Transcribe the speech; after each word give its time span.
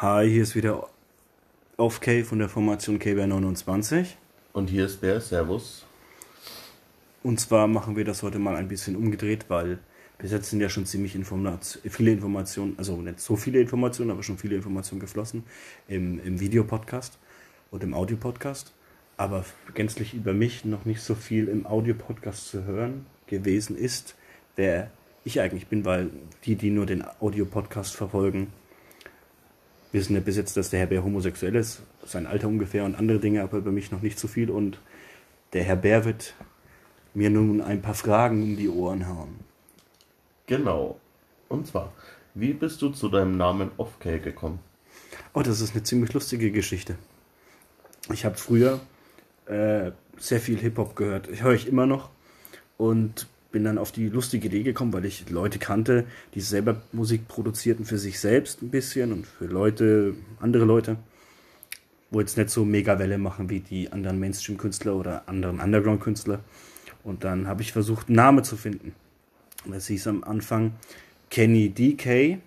Hi, 0.00 0.30
hier 0.30 0.44
ist 0.44 0.54
wieder 0.54 0.88
auf 1.76 1.98
K 1.98 2.22
von 2.22 2.38
der 2.38 2.48
Formation 2.48 3.00
KBR 3.00 3.26
29. 3.26 4.16
Und 4.52 4.70
hier 4.70 4.86
ist 4.86 5.02
der 5.02 5.20
Servus. 5.20 5.86
Und 7.24 7.40
zwar 7.40 7.66
machen 7.66 7.96
wir 7.96 8.04
das 8.04 8.22
heute 8.22 8.38
mal 8.38 8.54
ein 8.54 8.68
bisschen 8.68 8.94
umgedreht, 8.94 9.46
weil 9.48 9.80
bis 10.18 10.30
jetzt 10.30 10.50
sind 10.50 10.60
ja 10.60 10.68
schon 10.68 10.86
ziemlich 10.86 11.16
Informat 11.16 11.80
viele 11.82 12.12
Informationen, 12.12 12.74
also 12.78 12.96
nicht 12.98 13.18
so 13.18 13.34
viele 13.34 13.58
Informationen, 13.58 14.12
aber 14.12 14.22
schon 14.22 14.38
viele 14.38 14.54
Informationen 14.54 15.00
geflossen 15.00 15.42
im, 15.88 16.24
im 16.24 16.38
Videopodcast 16.38 17.18
und 17.72 17.82
im 17.82 17.92
Audiopodcast. 17.92 18.72
Aber 19.16 19.44
gänzlich 19.74 20.14
über 20.14 20.32
mich 20.32 20.64
noch 20.64 20.84
nicht 20.84 21.00
so 21.00 21.16
viel 21.16 21.48
im 21.48 21.66
Audiopodcast 21.66 22.46
zu 22.46 22.62
hören 22.62 23.04
gewesen 23.26 23.76
ist, 23.76 24.14
wer 24.54 24.92
ich 25.24 25.40
eigentlich 25.40 25.66
bin, 25.66 25.84
weil 25.84 26.10
die, 26.44 26.54
die 26.54 26.70
nur 26.70 26.86
den 26.86 27.02
Audiopodcast 27.18 27.96
verfolgen, 27.96 28.52
wissen 29.92 30.14
ja 30.14 30.20
bis 30.20 30.36
jetzt, 30.36 30.56
dass 30.56 30.70
der 30.70 30.80
Herr 30.80 30.86
Bär 30.86 31.04
homosexuell 31.04 31.56
ist, 31.56 31.82
sein 32.04 32.26
Alter 32.26 32.48
ungefähr 32.48 32.84
und 32.84 32.94
andere 32.94 33.18
Dinge, 33.18 33.42
aber 33.42 33.58
über 33.58 33.72
mich 33.72 33.90
noch 33.90 34.02
nicht 34.02 34.18
so 34.18 34.28
viel. 34.28 34.50
Und 34.50 34.80
der 35.52 35.64
Herr 35.64 35.76
Bär 35.76 36.04
wird 36.04 36.34
mir 37.14 37.30
nun 37.30 37.60
ein 37.60 37.82
paar 37.82 37.94
Fragen 37.94 38.42
um 38.42 38.56
die 38.56 38.68
Ohren 38.68 39.08
hauen. 39.08 39.40
Genau. 40.46 40.98
Und 41.48 41.66
zwar, 41.66 41.92
wie 42.34 42.52
bist 42.52 42.82
du 42.82 42.90
zu 42.90 43.08
deinem 43.08 43.36
Namen 43.36 43.70
Offcake 43.76 44.22
gekommen? 44.22 44.58
Oh, 45.34 45.42
das 45.42 45.60
ist 45.60 45.74
eine 45.74 45.82
ziemlich 45.82 46.12
lustige 46.12 46.50
Geschichte. 46.50 46.96
Ich 48.12 48.24
habe 48.24 48.36
früher 48.36 48.80
äh, 49.46 49.92
sehr 50.16 50.40
viel 50.40 50.58
Hip-Hop 50.58 50.96
gehört. 50.96 51.28
Ich 51.28 51.42
höre 51.42 51.54
ich 51.54 51.66
immer 51.66 51.86
noch 51.86 52.10
und 52.76 53.26
bin 53.50 53.64
dann 53.64 53.78
auf 53.78 53.92
die 53.92 54.08
lustige 54.08 54.48
Idee 54.48 54.62
gekommen, 54.62 54.92
weil 54.92 55.04
ich 55.04 55.30
Leute 55.30 55.58
kannte, 55.58 56.04
die 56.34 56.40
selber 56.40 56.82
Musik 56.92 57.28
produzierten 57.28 57.84
für 57.84 57.98
sich 57.98 58.20
selbst 58.20 58.62
ein 58.62 58.70
bisschen 58.70 59.12
und 59.12 59.26
für 59.26 59.46
Leute, 59.46 60.14
andere 60.40 60.64
Leute, 60.64 60.96
wo 62.10 62.20
jetzt 62.20 62.36
nicht 62.36 62.50
so 62.50 62.64
mega 62.64 62.98
Welle 62.98 63.18
machen 63.18 63.48
wie 63.48 63.60
die 63.60 63.90
anderen 63.90 64.18
Mainstream-Künstler 64.18 64.94
oder 64.94 65.28
anderen 65.28 65.60
Underground-Künstler. 65.60 66.40
Und 67.04 67.24
dann 67.24 67.46
habe 67.46 67.62
ich 67.62 67.72
versucht, 67.72 68.08
einen 68.08 68.16
Namen 68.16 68.44
zu 68.44 68.56
finden. 68.56 68.94
Das 69.66 69.86
hieß 69.86 70.06
am 70.08 70.24
Anfang 70.24 70.74
Kenny 71.30 71.70
DK, 71.70 72.38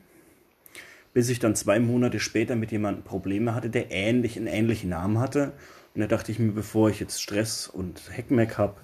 bis 1.14 1.30
ich 1.30 1.40
dann 1.40 1.56
zwei 1.56 1.80
Monate 1.80 2.20
später 2.20 2.56
mit 2.56 2.72
jemandem 2.72 3.04
Probleme 3.04 3.54
hatte, 3.56 3.70
der 3.70 3.92
ähnlich 3.92 4.38
einen 4.38 4.48
ähnlichen 4.48 4.90
Namen 4.90 5.20
hatte. 5.20 5.54
Und 5.94 6.02
da 6.02 6.08
dachte 6.08 6.32
ich 6.32 6.40
mir, 6.40 6.52
bevor 6.52 6.90
ich 6.90 7.00
jetzt 7.00 7.22
Stress 7.22 7.68
und 7.68 8.02
Heckmeck 8.12 8.58
habe, 8.58 8.76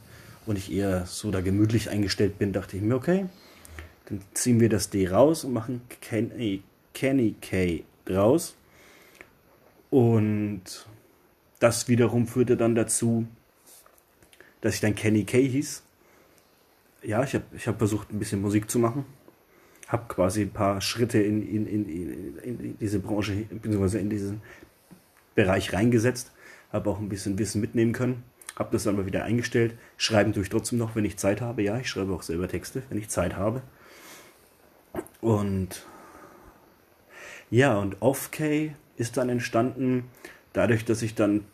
und 0.48 0.58
ich 0.58 0.72
eher 0.72 1.06
so 1.06 1.30
da 1.30 1.42
gemütlich 1.42 1.90
eingestellt 1.90 2.40
bin, 2.40 2.53
dachte 2.53 2.78
ich 2.78 2.84
mir, 2.84 2.95
okay, 2.95 3.26
dann 4.06 4.22
ziehen 4.34 4.59
wir 4.59 4.70
das 4.70 4.90
D 4.90 5.08
raus 5.09 5.44
und 5.44 5.53
machen 5.53 5.81
Kenny, 6.02 6.64
Kenny 6.94 7.36
K 7.42 7.84
draus. 8.06 8.56
Und 9.90 10.62
das 11.59 11.88
wiederum 11.90 12.28
führte 12.28 12.56
dann 12.56 12.75
dazu, 12.75 13.28
dass 14.62 14.75
ich 14.75 14.81
dann 14.81 14.95
Kenny 14.95 15.25
K 15.25 15.45
hieß. 15.45 15.84
Ja, 17.03 17.23
ich 17.23 17.36
habe 17.36 17.45
ich 17.56 17.68
hab 17.68 17.78
versucht, 17.78 18.12
ein 18.12 18.20
bisschen 18.20 18.42
Musik 18.42 18.72
zu 18.72 18.80
machen. 18.80 19.06
Habe 19.88 20.06
quasi 20.08 20.42
ein 20.42 20.52
paar 20.52 20.81
Schritte 20.81 21.22
in, 21.22 21.45
in, 21.48 21.68
in, 21.68 22.38
in 22.40 22.78
diese 22.80 23.00
Branche, 23.00 23.34
beziehungsweise 23.50 24.00
in 24.00 24.09
diesen 24.09 24.42
Bereich 25.36 25.73
reingesetzt. 25.73 26.31
Habe 26.72 26.90
auch 26.90 27.00
ein 27.00 27.09
bisschen 27.09 27.38
Wissen 27.38 27.62
mitnehmen 27.62 27.92
können 27.92 28.23
habe 28.58 28.69
das 28.72 28.83
dann 28.83 28.95
mal 28.95 29.05
wieder 29.05 29.23
eingestellt. 29.23 29.77
Schreiben 29.97 30.33
tue 30.33 30.44
ich 30.44 30.50
trotzdem 30.50 30.80
noch, 30.80 30.95
wenn 30.95 31.05
ich 31.05 31.17
Zeit 31.17 31.41
habe. 31.41 31.61
Ja, 31.61 31.77
ich 31.77 31.89
schreibe 31.89 32.13
auch 32.13 32.23
selber 32.23 32.47
Texte, 32.47 32.83
wenn 32.89 32.97
ich 32.97 33.09
Zeit 33.09 33.36
habe. 33.36 33.61
Und 35.22 35.86
ja, 37.50 37.78
und 37.78 38.02
Off-K 38.02 38.73
ist 38.97 39.17
dann 39.17 39.30
entstanden 39.30 40.09
dadurch, 40.53 40.85
dass 40.85 41.02
ich 41.02 41.16
dann, 41.16 41.45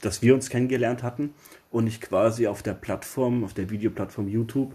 dass 0.00 0.22
wir 0.22 0.34
uns 0.34 0.48
kennengelernt 0.48 1.02
hatten 1.02 1.34
und 1.70 1.86
ich 1.86 2.00
quasi 2.00 2.46
auf 2.46 2.62
der 2.62 2.74
Plattform, 2.74 3.44
auf 3.44 3.54
der 3.54 3.70
Videoplattform 3.70 4.28
YouTube, 4.28 4.72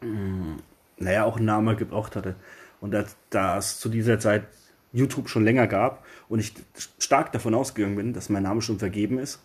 mh, 0.00 0.08
hm, 0.08 0.56
naja, 0.98 1.24
auch 1.24 1.36
einen 1.36 1.46
Namen 1.46 1.76
gebraucht 1.76 2.14
hatte. 2.14 2.36
Und 2.80 2.92
da, 2.92 3.04
da 3.30 3.58
es 3.58 3.80
zu 3.80 3.88
dieser 3.88 4.20
Zeit 4.20 4.44
YouTube 4.92 5.28
schon 5.28 5.44
länger 5.44 5.66
gab 5.66 6.04
und 6.28 6.38
ich 6.38 6.54
stark 6.98 7.32
davon 7.32 7.54
ausgegangen 7.54 7.96
bin, 7.96 8.12
dass 8.12 8.28
mein 8.28 8.42
Name 8.42 8.62
schon 8.62 8.78
vergeben 8.78 9.18
ist, 9.18 9.40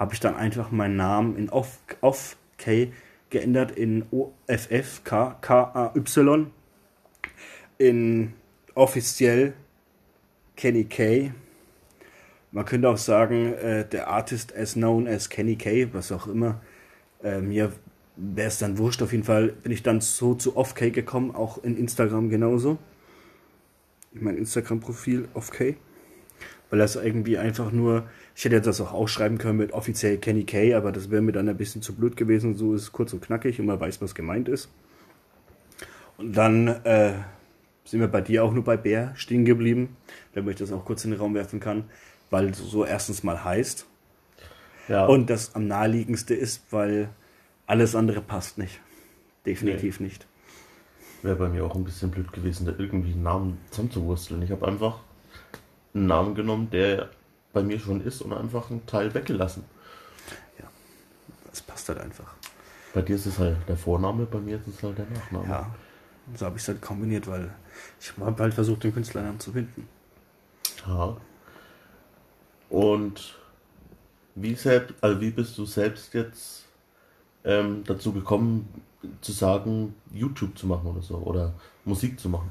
habe 0.00 0.14
ich 0.14 0.20
dann 0.20 0.34
einfach 0.34 0.70
meinen 0.70 0.96
Namen 0.96 1.36
in 1.36 1.50
Off, 1.50 1.78
Off 2.00 2.38
K 2.56 2.90
geändert 3.28 3.70
in 3.70 4.06
OFF 4.10 5.04
K, 5.04 5.36
K 5.42 5.62
A 5.74 5.92
Y 5.94 6.50
in 7.76 8.32
offiziell 8.74 9.52
Kenny 10.56 10.84
K. 10.84 11.32
Man 12.50 12.64
könnte 12.64 12.88
auch 12.88 12.96
sagen, 12.96 13.52
äh, 13.52 13.86
der 13.86 14.08
Artist 14.08 14.56
as 14.56 14.72
known 14.72 15.06
as 15.06 15.28
Kenny 15.28 15.56
K, 15.56 15.92
was 15.92 16.10
auch 16.10 16.26
immer. 16.26 16.62
Äh, 17.22 17.42
mir 17.42 17.70
wäre 18.16 18.48
es 18.48 18.58
dann 18.58 18.78
wurscht. 18.78 19.02
Auf 19.02 19.12
jeden 19.12 19.24
Fall 19.24 19.48
bin 19.48 19.70
ich 19.70 19.82
dann 19.82 20.00
so 20.00 20.34
zu 20.34 20.56
Off 20.56 20.74
K 20.74 20.88
gekommen, 20.88 21.34
auch 21.34 21.62
in 21.62 21.76
Instagram 21.76 22.30
genauso. 22.30 22.78
Mein 24.12 24.38
Instagram-Profil 24.38 25.28
Off 25.34 25.50
K 25.50 25.76
weil 26.70 26.78
das 26.78 26.96
irgendwie 26.96 27.36
einfach 27.36 27.72
nur, 27.72 28.04
ich 28.34 28.44
hätte 28.44 28.56
jetzt 28.56 28.66
das 28.66 28.80
auch 28.80 28.92
ausschreiben 28.92 29.38
können 29.38 29.58
mit 29.58 29.72
offiziell 29.72 30.18
Kenny 30.18 30.44
K, 30.44 30.74
aber 30.74 30.92
das 30.92 31.10
wäre 31.10 31.20
mir 31.20 31.32
dann 31.32 31.48
ein 31.48 31.56
bisschen 31.56 31.82
zu 31.82 31.94
blöd 31.94 32.16
gewesen. 32.16 32.56
So 32.56 32.74
ist 32.74 32.82
es 32.82 32.92
kurz 32.92 33.12
und 33.12 33.20
knackig 33.20 33.58
und 33.60 33.66
man 33.66 33.80
weiß, 33.80 34.00
was 34.00 34.14
gemeint 34.14 34.48
ist. 34.48 34.70
Und 36.16 36.36
dann 36.36 36.68
äh, 36.68 37.12
sind 37.84 38.00
wir 38.00 38.08
bei 38.08 38.20
dir 38.20 38.44
auch 38.44 38.52
nur 38.52 38.62
bei 38.62 38.76
Bär 38.76 39.12
stehen 39.16 39.44
geblieben, 39.44 39.96
damit 40.32 40.54
ich 40.54 40.58
das 40.60 40.72
auch 40.72 40.84
kurz 40.84 41.04
in 41.04 41.10
den 41.10 41.20
Raum 41.20 41.34
werfen 41.34 41.58
kann, 41.58 41.84
weil 42.30 42.54
so 42.54 42.84
erstens 42.84 43.24
mal 43.24 43.44
heißt. 43.44 43.86
Ja. 44.88 45.06
Und 45.06 45.28
das 45.28 45.54
am 45.54 45.66
naheliegendste 45.66 46.34
ist, 46.34 46.64
weil 46.70 47.10
alles 47.66 47.94
andere 47.96 48.20
passt 48.20 48.58
nicht. 48.58 48.80
Definitiv 49.46 49.98
nee. 50.00 50.06
nicht. 50.06 50.26
Wäre 51.22 51.36
bei 51.36 51.48
mir 51.48 51.64
auch 51.64 51.74
ein 51.74 51.84
bisschen 51.84 52.10
blöd 52.10 52.32
gewesen, 52.32 52.66
da 52.66 52.72
irgendwie 52.78 53.12
einen 53.12 53.22
Namen 53.22 53.58
zusammenzuwursteln. 53.70 54.42
Ich 54.42 54.50
habe 54.50 54.66
einfach 54.66 55.00
einen 55.94 56.06
Namen 56.06 56.34
genommen, 56.34 56.70
der 56.70 57.10
bei 57.52 57.62
mir 57.62 57.78
schon 57.78 58.00
ist 58.00 58.22
und 58.22 58.32
einfach 58.32 58.70
einen 58.70 58.86
Teil 58.86 59.12
weggelassen. 59.14 59.64
Ja, 60.58 60.66
das 61.48 61.62
passt 61.62 61.88
halt 61.88 62.00
einfach. 62.00 62.32
Bei 62.94 63.02
dir 63.02 63.16
ist 63.16 63.26
es 63.26 63.38
halt 63.38 63.56
der 63.68 63.76
Vorname, 63.76 64.26
bei 64.26 64.38
mir 64.38 64.56
ist 64.56 64.66
es 64.66 64.82
halt 64.82 64.98
der 64.98 65.06
Nachname. 65.06 65.48
Ja, 65.48 65.74
so 66.34 66.46
habe 66.46 66.56
ich 66.56 66.62
es 66.62 66.68
halt 66.68 66.80
kombiniert, 66.80 67.26
weil 67.26 67.52
ich 68.00 68.12
habe 68.18 68.42
halt 68.42 68.54
versucht, 68.54 68.84
den 68.84 68.94
Künstlernamen 68.94 69.40
zu 69.40 69.52
finden. 69.52 69.88
Ja. 70.86 71.16
Und 72.68 73.36
wie, 74.34 74.54
selbst, 74.54 74.94
also 75.00 75.20
wie 75.20 75.30
bist 75.30 75.58
du 75.58 75.64
selbst 75.64 76.14
jetzt 76.14 76.64
ähm, 77.44 77.82
dazu 77.84 78.12
gekommen, 78.12 78.68
zu 79.20 79.32
sagen, 79.32 79.94
YouTube 80.12 80.56
zu 80.58 80.66
machen 80.66 80.86
oder 80.86 81.02
so 81.02 81.16
oder 81.16 81.54
Musik 81.84 82.18
zu 82.20 82.28
machen? 82.28 82.50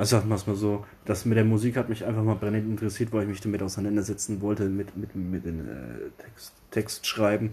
Also 0.00 0.16
sagen 0.16 0.30
wir 0.30 0.36
es 0.36 0.46
mal 0.46 0.56
so, 0.56 0.86
das 1.04 1.26
mit 1.26 1.36
der 1.36 1.44
Musik 1.44 1.76
hat 1.76 1.90
mich 1.90 2.06
einfach 2.06 2.22
mal 2.22 2.34
brennend 2.34 2.64
interessiert, 2.64 3.12
weil 3.12 3.24
ich 3.24 3.28
mich 3.28 3.42
damit 3.42 3.62
auseinandersetzen 3.62 4.40
wollte, 4.40 4.64
mit, 4.64 4.96
mit, 4.96 5.14
mit 5.14 5.44
dem 5.44 5.60
äh, 5.60 5.72
Text, 6.16 6.54
Text 6.70 7.06
schreiben 7.06 7.50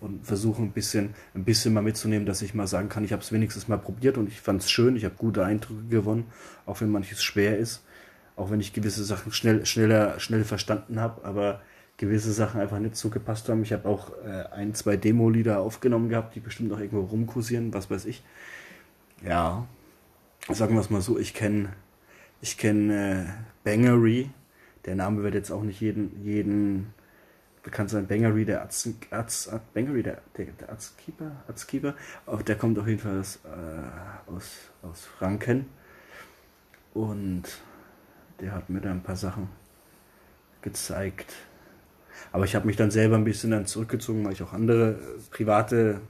und 0.00 0.24
versuchen 0.24 0.66
ein 0.66 0.70
bisschen, 0.70 1.16
ein 1.34 1.42
bisschen 1.42 1.74
mal 1.74 1.82
mitzunehmen, 1.82 2.24
dass 2.24 2.40
ich 2.40 2.54
mal 2.54 2.68
sagen 2.68 2.88
kann, 2.88 3.02
ich 3.02 3.12
habe 3.12 3.22
es 3.22 3.32
wenigstens 3.32 3.66
mal 3.66 3.78
probiert 3.78 4.16
und 4.16 4.28
ich 4.28 4.40
fand 4.40 4.62
es 4.62 4.70
schön, 4.70 4.94
ich 4.94 5.04
habe 5.04 5.16
gute 5.18 5.44
Eindrücke 5.44 5.88
gewonnen, 5.88 6.26
auch 6.66 6.80
wenn 6.80 6.88
manches 6.88 7.20
schwer 7.20 7.58
ist, 7.58 7.82
auch 8.36 8.52
wenn 8.52 8.60
ich 8.60 8.72
gewisse 8.72 9.02
Sachen 9.02 9.32
schnell, 9.32 9.66
schneller, 9.66 10.20
schnell 10.20 10.44
verstanden 10.44 11.00
habe, 11.00 11.24
aber 11.24 11.62
gewisse 11.96 12.32
Sachen 12.32 12.60
einfach 12.60 12.78
nicht 12.78 12.94
so 12.94 13.10
gepasst 13.10 13.48
haben. 13.48 13.64
Ich 13.64 13.72
habe 13.72 13.88
auch 13.88 14.12
äh, 14.24 14.44
ein, 14.52 14.72
zwei 14.72 14.96
Demo-Lieder 14.96 15.58
aufgenommen 15.58 16.10
gehabt, 16.10 16.36
die 16.36 16.40
bestimmt 16.40 16.68
noch 16.68 16.78
irgendwo 16.78 17.00
rumkursieren, 17.00 17.74
was 17.74 17.90
weiß 17.90 18.04
ich. 18.04 18.22
Ja, 19.26 19.66
sagen 20.48 20.76
wir 20.76 20.80
es 20.80 20.90
mal 20.90 21.00
so, 21.00 21.18
ich 21.18 21.34
kenne 21.34 21.70
ich 22.40 22.56
kenne 22.56 23.24
äh, 23.24 23.26
Bangery. 23.64 24.30
Der 24.84 24.94
Name 24.94 25.22
wird 25.22 25.34
jetzt 25.34 25.50
auch 25.50 25.62
nicht 25.62 25.80
jeden, 25.80 26.22
jeden 26.24 26.94
bekannt 27.62 27.90
sein. 27.90 28.06
Bangery, 28.06 28.44
der 28.44 28.62
Arzt, 28.62 28.88
Arzt, 29.10 29.50
Bangery, 29.74 30.02
der, 30.02 30.22
der, 30.36 30.46
der 30.46 30.70
Arztkeeper, 30.70 31.32
Arztkeeper. 31.46 31.94
Auch 32.26 32.42
der 32.42 32.56
kommt 32.56 32.78
auf 32.78 32.86
jeden 32.86 33.00
Fall 33.00 33.20
aus, 33.20 33.40
äh, 33.44 34.30
aus, 34.30 34.70
aus 34.82 35.04
Franken. 35.04 35.66
Und 36.94 37.44
der 38.40 38.52
hat 38.52 38.70
mir 38.70 38.80
da 38.80 38.90
ein 38.90 39.02
paar 39.02 39.16
Sachen 39.16 39.48
gezeigt. 40.62 41.34
Aber 42.32 42.44
ich 42.44 42.54
habe 42.54 42.66
mich 42.66 42.76
dann 42.76 42.90
selber 42.90 43.16
ein 43.16 43.24
bisschen 43.24 43.50
dann 43.50 43.66
zurückgezogen, 43.66 44.24
weil 44.24 44.32
ich 44.32 44.42
auch 44.42 44.52
andere 44.52 44.92
äh, 44.92 44.96
private 45.30 46.00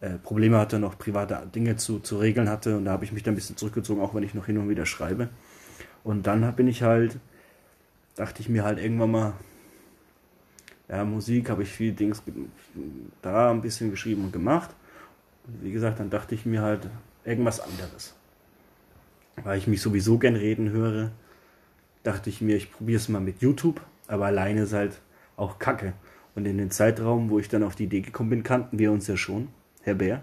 äh, 0.00 0.10
Probleme 0.10 0.58
hatte, 0.58 0.78
noch 0.78 0.98
private 0.98 1.46
Dinge 1.54 1.76
zu, 1.76 2.00
zu 2.00 2.18
regeln 2.18 2.48
hatte. 2.48 2.76
Und 2.76 2.86
da 2.86 2.92
habe 2.92 3.04
ich 3.04 3.12
mich 3.12 3.22
dann 3.22 3.34
ein 3.34 3.36
bisschen 3.36 3.56
zurückgezogen, 3.56 4.00
auch 4.00 4.14
wenn 4.14 4.22
ich 4.22 4.34
noch 4.34 4.46
hin 4.46 4.58
und 4.58 4.68
wieder 4.68 4.86
schreibe. 4.86 5.28
Und 6.04 6.26
dann 6.26 6.54
bin 6.56 6.68
ich 6.68 6.82
halt, 6.82 7.18
dachte 8.16 8.40
ich 8.40 8.48
mir 8.48 8.64
halt 8.64 8.78
irgendwann 8.78 9.10
mal, 9.10 9.32
ja, 10.88 11.04
Musik 11.04 11.50
habe 11.50 11.62
ich 11.62 11.70
viel 11.70 11.92
Dings 11.92 12.22
da 13.22 13.50
ein 13.50 13.60
bisschen 13.60 13.90
geschrieben 13.90 14.24
und 14.24 14.32
gemacht. 14.32 14.70
Und 15.46 15.62
wie 15.62 15.72
gesagt, 15.72 16.00
dann 16.00 16.10
dachte 16.10 16.34
ich 16.34 16.46
mir 16.46 16.62
halt 16.62 16.88
irgendwas 17.24 17.60
anderes. 17.60 18.14
Weil 19.42 19.58
ich 19.58 19.66
mich 19.66 19.80
sowieso 19.80 20.18
gern 20.18 20.36
reden 20.36 20.70
höre, 20.70 21.12
dachte 22.02 22.28
ich 22.28 22.40
mir, 22.40 22.56
ich 22.56 22.72
probiere 22.72 22.98
es 22.98 23.08
mal 23.08 23.20
mit 23.20 23.40
YouTube, 23.40 23.80
aber 24.08 24.26
alleine 24.26 24.62
ist 24.62 24.72
halt 24.72 25.00
auch 25.36 25.58
Kacke. 25.58 25.92
Und 26.34 26.46
in 26.46 26.58
den 26.58 26.70
Zeitraum, 26.70 27.30
wo 27.30 27.38
ich 27.38 27.48
dann 27.48 27.62
auf 27.62 27.76
die 27.76 27.84
Idee 27.84 28.00
gekommen 28.00 28.30
bin, 28.30 28.42
kannten 28.42 28.78
wir 28.78 28.92
uns 28.92 29.06
ja 29.06 29.16
schon, 29.16 29.48
Herr 29.82 29.94
Bär. 29.94 30.22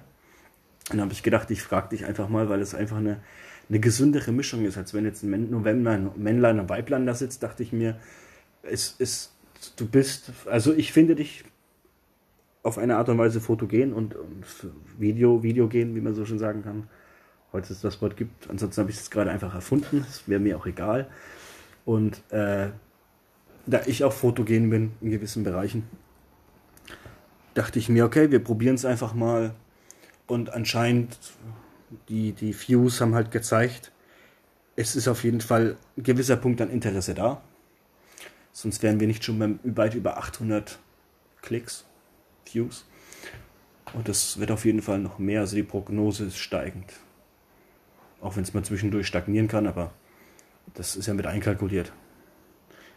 Dann 0.89 1.01
habe 1.01 1.13
ich 1.13 1.23
gedacht, 1.23 1.51
ich 1.51 1.61
frage 1.61 1.89
dich 1.89 2.05
einfach 2.05 2.29
mal, 2.29 2.49
weil 2.49 2.61
es 2.61 2.73
einfach 2.73 2.97
eine, 2.97 3.19
eine 3.69 3.79
gesündere 3.79 4.31
Mischung 4.31 4.65
ist, 4.65 4.77
als 4.77 4.93
wenn 4.93 5.05
jetzt 5.05 5.23
ein 5.23 5.29
Männlein, 5.29 6.11
Männlein 6.15 6.59
und 6.59 6.69
Weiblein 6.69 7.05
da 7.05 7.13
sitzt, 7.13 7.43
dachte 7.43 7.63
ich 7.63 7.73
mir, 7.73 7.97
es 8.63 8.95
ist, 8.97 9.31
du 9.75 9.87
bist, 9.87 10.31
also 10.45 10.73
ich 10.73 10.91
finde 10.91 11.15
dich 11.15 11.43
auf 12.63 12.77
eine 12.77 12.97
Art 12.97 13.09
und 13.09 13.17
Weise 13.17 13.39
fotogen 13.39 13.93
und, 13.93 14.15
und 14.15 14.43
Video, 14.97 15.43
Videogen, 15.43 15.95
wie 15.95 16.01
man 16.01 16.13
so 16.13 16.25
schon 16.25 16.39
sagen 16.39 16.63
kann. 16.63 16.89
Heute 17.53 17.71
ist 17.71 17.83
das 17.83 18.01
Wort 18.01 18.17
gibt. 18.17 18.49
Ansonsten 18.49 18.81
habe 18.81 18.91
ich 18.91 18.97
es 18.97 19.09
gerade 19.09 19.31
einfach 19.31 19.55
erfunden. 19.55 20.03
Das 20.05 20.27
wäre 20.27 20.39
mir 20.39 20.57
auch 20.57 20.65
egal. 20.65 21.07
Und 21.85 22.21
äh, 22.31 22.67
da 23.65 23.81
ich 23.85 24.03
auch 24.03 24.11
fotogen 24.11 24.69
bin 24.69 24.91
in 24.99 25.11
gewissen 25.11 25.43
Bereichen, 25.43 25.83
dachte 27.53 27.79
ich 27.79 27.87
mir, 27.87 28.05
okay, 28.05 28.31
wir 28.31 28.43
probieren 28.43 28.75
es 28.75 28.83
einfach 28.83 29.13
mal. 29.13 29.53
Und 30.27 30.53
anscheinend, 30.53 31.17
die, 32.09 32.33
die 32.33 32.53
Views 32.53 33.01
haben 33.01 33.15
halt 33.15 33.31
gezeigt, 33.31 33.91
es 34.75 34.95
ist 34.95 35.07
auf 35.07 35.23
jeden 35.23 35.41
Fall 35.41 35.77
ein 35.97 36.03
gewisser 36.03 36.37
Punkt 36.37 36.61
an 36.61 36.69
Interesse 36.69 37.13
da. 37.13 37.41
Sonst 38.51 38.83
wären 38.83 38.99
wir 38.99 39.07
nicht 39.07 39.23
schon 39.23 39.59
weit 39.63 39.95
über 39.95 40.17
800 40.17 40.79
Klicks. 41.41 41.85
Views. 42.45 42.85
Und 43.93 44.07
das 44.07 44.39
wird 44.39 44.51
auf 44.51 44.65
jeden 44.65 44.81
Fall 44.81 44.99
noch 44.99 45.19
mehr. 45.19 45.41
Also 45.41 45.55
die 45.55 45.63
Prognose 45.63 46.25
ist 46.25 46.37
steigend. 46.37 46.93
Auch 48.21 48.35
wenn 48.35 48.43
es 48.43 48.53
mal 48.53 48.63
zwischendurch 48.63 49.07
stagnieren 49.07 49.47
kann, 49.47 49.67
aber 49.67 49.91
das 50.73 50.95
ist 50.95 51.07
ja 51.07 51.13
mit 51.13 51.27
einkalkuliert. 51.27 51.91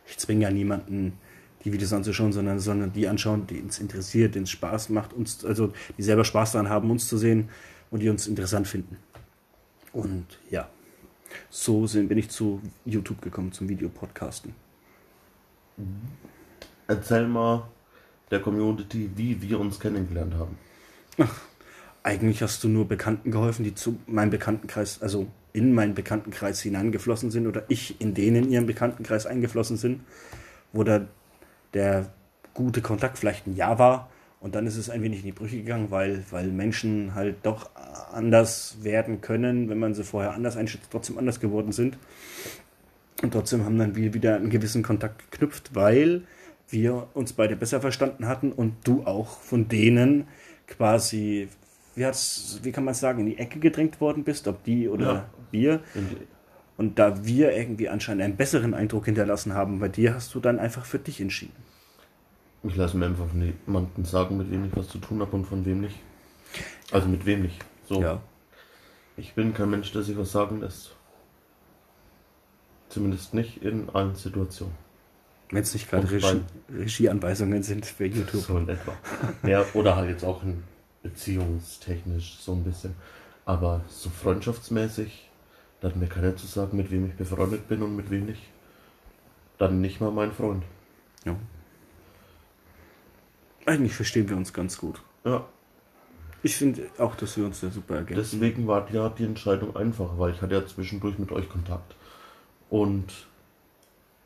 Ich 0.06 0.18
zwinge 0.18 0.42
ja 0.42 0.50
niemanden, 0.50 1.18
die 1.64 1.72
Videos 1.72 1.92
anzuschauen, 1.92 2.32
sondern, 2.32 2.58
sondern 2.58 2.92
die 2.92 3.06
anschauen, 3.06 3.46
die 3.46 3.60
uns 3.60 3.78
interessiert, 3.78 4.34
denen 4.34 4.44
es 4.44 4.50
Spaß 4.50 4.88
macht, 4.88 5.12
uns, 5.12 5.44
also 5.44 5.72
die 5.98 6.02
selber 6.02 6.24
Spaß 6.24 6.52
daran 6.52 6.70
haben, 6.70 6.90
uns 6.90 7.06
zu 7.06 7.18
sehen 7.18 7.50
und 7.90 8.00
die 8.00 8.08
uns 8.08 8.26
interessant 8.26 8.68
finden. 8.68 8.96
Und 9.92 10.26
ja, 10.50 10.68
so 11.48 11.86
sind, 11.86 12.08
bin 12.08 12.18
ich 12.18 12.30
zu 12.30 12.60
YouTube 12.84 13.22
gekommen, 13.22 13.52
zum 13.52 13.68
Videopodcasten. 13.68 14.54
Erzähl 16.86 17.26
mal, 17.26 17.68
der 18.30 18.40
Community, 18.40 19.10
wie 19.16 19.40
wir 19.42 19.58
uns 19.58 19.80
kennengelernt 19.80 20.34
haben. 20.34 20.58
Ach, 21.18 21.40
eigentlich 22.02 22.42
hast 22.42 22.62
du 22.62 22.68
nur 22.68 22.86
Bekannten 22.86 23.30
geholfen, 23.30 23.64
die 23.64 23.74
zu 23.74 23.98
meinem 24.06 24.30
Bekanntenkreis, 24.30 25.02
also 25.02 25.26
in 25.52 25.74
meinen 25.74 25.94
Bekanntenkreis 25.94 26.60
hineingeflossen 26.60 27.30
sind 27.30 27.46
oder 27.46 27.64
ich 27.68 28.00
in 28.00 28.14
denen 28.14 28.44
in 28.44 28.50
ihren 28.50 28.66
Bekanntenkreis 28.66 29.26
eingeflossen 29.26 29.76
sind, 29.76 30.02
wo 30.72 30.84
da 30.84 31.06
der 31.74 32.12
gute 32.54 32.82
Kontakt 32.82 33.18
vielleicht 33.18 33.46
ein 33.46 33.56
Jahr 33.56 33.78
war 33.78 34.09
und 34.40 34.54
dann 34.54 34.66
ist 34.66 34.78
es 34.78 34.88
ein 34.88 35.02
wenig 35.02 35.20
in 35.20 35.26
die 35.26 35.32
Brüche 35.32 35.58
gegangen, 35.58 35.90
weil, 35.90 36.24
weil 36.30 36.48
Menschen 36.48 37.14
halt 37.14 37.36
doch 37.42 37.70
anders 38.10 38.78
werden 38.80 39.20
können, 39.20 39.68
wenn 39.68 39.78
man 39.78 39.92
sie 39.92 40.02
vorher 40.02 40.32
anders 40.32 40.56
einschätzt, 40.56 40.88
trotzdem 40.90 41.18
anders 41.18 41.40
geworden 41.40 41.72
sind. 41.72 41.98
Und 43.22 43.32
trotzdem 43.32 43.64
haben 43.66 43.78
dann 43.78 43.94
wir 43.96 44.14
wieder 44.14 44.36
einen 44.36 44.48
gewissen 44.48 44.82
Kontakt 44.82 45.30
geknüpft, 45.30 45.74
weil 45.74 46.22
wir 46.70 47.08
uns 47.12 47.34
beide 47.34 47.54
besser 47.54 47.82
verstanden 47.82 48.26
hatten 48.26 48.50
und 48.50 48.76
du 48.84 49.04
auch 49.04 49.40
von 49.40 49.68
denen 49.68 50.26
quasi, 50.66 51.48
wie, 51.94 52.04
wie 52.62 52.72
kann 52.72 52.84
man 52.84 52.94
sagen, 52.94 53.20
in 53.20 53.26
die 53.26 53.38
Ecke 53.38 53.58
gedrängt 53.58 54.00
worden 54.00 54.24
bist, 54.24 54.48
ob 54.48 54.64
die 54.64 54.88
oder 54.88 55.12
ja. 55.12 55.30
wir. 55.50 55.80
Und 56.78 56.98
da 56.98 57.26
wir 57.26 57.52
irgendwie 57.52 57.90
anscheinend 57.90 58.22
einen 58.22 58.36
besseren 58.36 58.72
Eindruck 58.72 59.04
hinterlassen 59.04 59.52
haben 59.52 59.80
bei 59.80 59.88
dir, 59.88 60.14
hast 60.14 60.34
du 60.34 60.40
dann 60.40 60.58
einfach 60.58 60.86
für 60.86 60.98
dich 60.98 61.20
entschieden. 61.20 61.69
Ich 62.62 62.76
lasse 62.76 62.96
mir 62.96 63.06
einfach 63.06 63.32
niemanden 63.32 64.04
sagen, 64.04 64.36
mit 64.36 64.50
wem 64.50 64.66
ich 64.66 64.76
was 64.76 64.88
zu 64.88 64.98
tun 64.98 65.20
habe 65.20 65.34
und 65.34 65.46
von 65.46 65.64
wem 65.64 65.80
nicht. 65.80 65.98
Also 66.90 67.08
mit 67.08 67.24
wem 67.24 67.42
nicht. 67.42 67.64
So. 67.88 68.02
Ja. 68.02 68.20
Ich 69.16 69.34
bin 69.34 69.54
kein 69.54 69.70
Mensch, 69.70 69.92
der 69.92 70.02
sich 70.02 70.16
was 70.16 70.32
sagen 70.32 70.60
lässt. 70.60 70.94
Zumindest 72.88 73.34
nicht 73.34 73.62
in 73.62 73.88
allen 73.90 74.14
Situationen. 74.14 74.74
Wenn 75.50 75.62
es 75.62 75.74
nicht 75.74 75.90
gerade 75.90 76.10
Regie, 76.10 76.42
Regieanweisungen 76.72 77.62
sind 77.62 77.86
für 77.86 78.06
YouTube. 78.06 78.42
So 78.42 78.58
in 78.58 78.68
etwa. 78.68 78.92
Ja, 79.42 79.64
oder 79.74 79.96
halt 79.96 80.10
jetzt 80.10 80.24
auch 80.24 80.42
in 80.42 80.62
beziehungstechnisch 81.02 82.38
so 82.40 82.52
ein 82.52 82.64
bisschen. 82.64 82.94
Aber 83.44 83.80
so 83.88 84.10
freundschaftsmäßig, 84.10 85.28
da 85.80 85.88
hat 85.88 85.96
mir 85.96 86.06
keiner 86.06 86.36
zu 86.36 86.46
sagen, 86.46 86.76
mit 86.76 86.90
wem 86.90 87.06
ich 87.06 87.14
befreundet 87.14 87.68
bin 87.68 87.82
und 87.82 87.96
mit 87.96 88.10
wem 88.10 88.26
nicht. 88.26 88.42
Dann 89.58 89.80
nicht 89.80 90.00
mal 90.00 90.12
mein 90.12 90.32
Freund. 90.32 90.62
Ja. 91.24 91.36
Eigentlich 93.70 93.94
verstehen 93.94 94.28
wir 94.28 94.36
uns 94.36 94.52
ganz 94.52 94.78
gut. 94.78 95.00
Ja. 95.24 95.46
Ich 96.42 96.56
finde 96.56 96.88
auch, 96.98 97.14
dass 97.14 97.36
wir 97.36 97.44
uns 97.44 97.60
da 97.60 97.70
super 97.70 97.94
ergänzen. 97.94 98.40
Deswegen 98.40 98.66
war 98.66 98.90
ja 98.90 99.08
die 99.10 99.22
Entscheidung 99.22 99.76
einfach, 99.76 100.18
weil 100.18 100.32
ich 100.32 100.42
hatte 100.42 100.56
ja 100.56 100.66
zwischendurch 100.66 101.20
mit 101.20 101.30
euch 101.30 101.48
Kontakt. 101.48 101.94
Und 102.68 103.12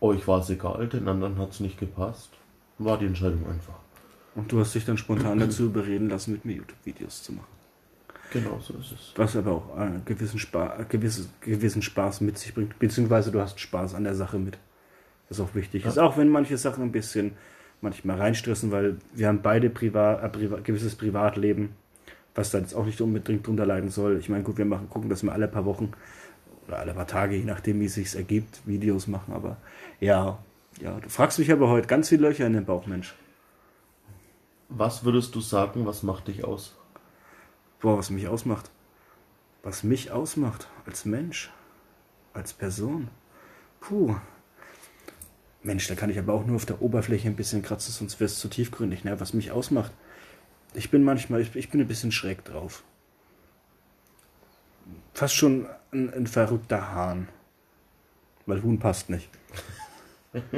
euch 0.00 0.26
war 0.26 0.41
es 0.41 0.49
egal, 0.49 0.88
den 0.88 1.08
anderen 1.08 1.37
hat 1.37 1.50
es 1.50 1.61
nicht 1.61 1.79
gepasst. 1.79 2.31
War 2.79 2.96
die 2.96 3.05
Entscheidung 3.05 3.46
einfach. 3.46 3.75
Und 4.35 4.50
du 4.50 4.61
hast 4.61 4.75
dich 4.75 4.87
dann 4.87 4.96
spontan 4.96 5.38
dazu 5.38 5.67
überreden 5.67 6.08
lassen, 6.08 6.32
mit 6.32 6.46
mir 6.46 6.56
YouTube-Videos 6.56 7.23
zu 7.23 7.32
machen. 7.35 7.46
Genau, 8.32 8.58
so 8.61 8.73
ist 8.79 8.93
es. 8.93 9.12
Was 9.14 9.37
aber 9.37 9.52
auch 9.52 9.76
einen 9.76 10.06
gewissen, 10.06 10.38
Spa 10.38 10.87
gewissen, 10.88 11.29
gewissen 11.43 11.82
Spaß 11.82 12.23
mit 12.23 12.38
sich 12.38 12.55
bringt. 12.55 12.79
Beziehungsweise 12.79 13.31
du 13.31 13.43
hast 13.43 13.61
Spaß 13.61 13.94
an 13.94 14.05
der 14.05 14.14
Sache 14.14 14.38
mit. 14.38 14.56
Das 15.29 15.38
ist 15.38 15.44
auch 15.44 15.55
wichtig. 15.55 15.82
Ja. 15.82 15.91
Ist 15.91 15.99
auch 15.99 16.17
wenn 16.17 16.31
manche 16.31 16.56
Sachen 16.56 16.82
ein 16.82 16.93
bisschen 16.93 17.32
manchmal 17.81 18.19
reinstressen, 18.19 18.71
weil 18.71 18.97
wir 19.15 19.29
haben 19.29 19.43
beide 19.43 19.71
privat, 19.71 20.23
äh, 20.23 20.29
privat, 20.29 20.65
gewisses 20.65 20.94
Privatleben, 20.94 21.71
was 22.35 22.50
da 22.50 22.59
jetzt 22.59 22.75
auch 22.75 22.85
nicht 22.85 23.00
unbedingt 23.00 23.47
drunter 23.47 23.67
leiden 23.67 23.91
soll. 23.91 24.19
Ich 24.19 24.29
meine, 24.29 24.43
gut, 24.43 24.59
wir 24.59 24.65
machen, 24.65 24.88
gucken, 24.91 25.11
dass 25.11 25.23
wir 25.23 25.32
alle 25.32 25.49
paar 25.49 25.65
Wochen 25.65 25.93
oder 26.67 26.79
alle 26.79 26.94
paar 26.94 27.06
Tage, 27.06 27.37
je 27.37 27.44
nachdem, 27.44 27.81
wie 27.81 27.87
es 27.87 27.94
sich 27.94 28.15
ergibt, 28.15 28.62
Videos 28.67 29.06
machen. 29.06 29.35
Aber 29.35 29.56
ja, 30.00 30.38
ja, 30.81 30.99
du 30.99 31.09
fragst 31.09 31.38
mich 31.38 31.53
aber 31.53 31.69
heute 31.69 31.87
ganz 31.87 32.09
viele 32.09 32.29
Löcher 32.29 32.47
in 32.47 32.55
den 32.55 32.65
Bauch, 32.65 32.87
Mensch. 32.87 33.15
Was 34.69 35.05
würdest 35.05 35.35
du 35.35 35.41
sagen, 35.41 35.87
was 35.87 36.03
macht 36.03 36.29
dich 36.29 36.44
aus? 36.44 36.77
Boah, 37.81 37.99
was 37.99 38.11
mich 38.11 38.29
ausmacht. 38.29 38.70
Was 39.62 39.82
mich 39.82 40.11
ausmacht 40.11 40.69
als 40.87 41.05
Mensch, 41.05 41.53
als 42.32 42.53
Person. 42.53 43.09
Puh. 43.81 44.17
Mensch, 45.65 45.89
da 45.89 45.97
kann 45.97 46.11
ich 46.11 46.19
aber 46.19 46.33
auch 46.35 46.47
nur 46.47 46.56
auf 46.56 46.67
der 46.67 46.81
Oberfläche 46.81 47.29
ein 47.29 47.37
bisschen 47.37 47.63
kratzen, 47.63 47.93
sonst 47.93 48.21
wäre 48.21 48.27
es 48.27 48.39
zu 48.39 48.49
tiefgründig. 48.49 49.03
Ne? 49.03 49.19
Was 49.19 49.35
mich 49.35 49.51
ausmacht. 49.51 49.93
Ich 50.75 50.91
bin 50.91 51.03
manchmal, 51.03 51.41
ich, 51.41 51.56
ich 51.56 51.71
bin 51.71 51.81
ein 51.81 51.89
bisschen 51.89 52.13
schräg 52.13 52.44
drauf 52.44 52.85
fast 55.15 55.35
schon 55.35 55.67
ein, 55.93 56.13
ein 56.13 56.27
verrückter 56.27 56.93
Hahn. 56.93 57.29
Weil 58.47 58.63
Huhn 58.63 58.79
passt 58.79 59.09
nicht. 59.09 59.31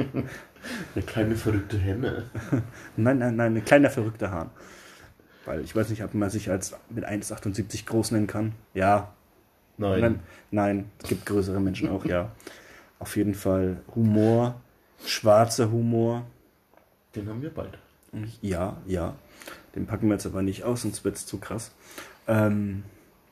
eine 0.95 1.05
kleine 1.05 1.35
verrückte 1.35 1.77
Henne. 1.77 2.29
nein, 2.97 3.19
nein, 3.19 3.35
nein, 3.35 3.55
ein 3.55 3.63
kleiner 3.63 3.89
verrückter 3.89 4.31
Hahn. 4.31 4.49
Weil 5.45 5.61
ich 5.61 5.73
weiß 5.73 5.89
nicht, 5.89 6.03
ob 6.03 6.13
man 6.13 6.29
sich 6.29 6.49
als 6.49 6.75
mit 6.89 7.07
1,78 7.07 7.85
groß 7.85 8.11
nennen 8.11 8.27
kann. 8.27 8.53
Ja. 8.73 9.13
Nein. 9.77 10.01
nein. 10.01 10.19
Nein, 10.51 10.91
es 11.01 11.07
gibt 11.07 11.25
größere 11.25 11.61
Menschen 11.61 11.87
auch, 11.87 12.03
ja. 12.03 12.31
Auf 12.99 13.15
jeden 13.15 13.35
Fall 13.35 13.77
Humor, 13.95 14.59
schwarzer 15.05 15.71
Humor. 15.71 16.25
Den 17.15 17.29
haben 17.29 17.41
wir 17.41 17.53
bald. 17.53 17.77
Ja, 18.41 18.77
ja. 18.85 19.15
Den 19.75 19.85
packen 19.85 20.07
wir 20.07 20.13
jetzt 20.13 20.25
aber 20.25 20.41
nicht 20.41 20.63
aus, 20.63 20.81
sonst 20.81 21.03
wird 21.03 21.17
es 21.17 21.25
zu 21.25 21.39
krass. 21.39 21.71
Ähm, 22.27 22.83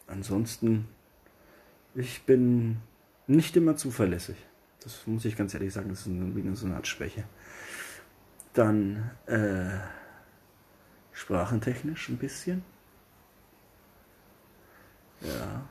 ansonsten 0.08 0.88
ich 1.96 2.24
bin 2.24 2.82
nicht 3.26 3.56
immer 3.56 3.78
zuverlässig. 3.78 4.36
Das 4.82 5.08
muss 5.08 5.26
ich 5.26 5.38
ganz 5.38 5.54
ehrlich 5.54 5.74
sagen, 5.74 5.90
das 5.90 6.02
ist 6.02 6.08
eine, 6.08 6.56
so 6.56 6.66
eine 6.66 6.76
Art 6.76 6.88
Schwäche. 6.88 7.24
Dann 8.54 9.12
äh, 9.26 9.80
sprachentechnisch 11.14 12.10
ein 12.10 12.18
bisschen. 12.18 12.64
Ja. 15.22 15.66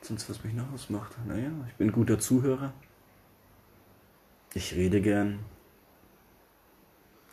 Sonst 0.00 0.28
was 0.30 0.42
mich 0.42 0.54
noch 0.54 0.72
ausmacht. 0.72 1.12
Naja, 1.26 1.50
ich 1.68 1.74
bin 1.74 1.88
ein 1.88 1.92
guter 1.92 2.18
Zuhörer. 2.18 2.72
Ich 4.54 4.74
rede 4.74 5.00
gern. 5.00 5.40